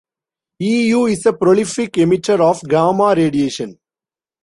[0.59, 3.77] Eu is a prolific emitter of gamma radiation.